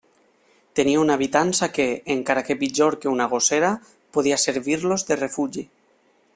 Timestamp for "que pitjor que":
2.49-3.11